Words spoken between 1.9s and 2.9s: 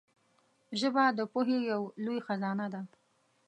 لوی خزانه ده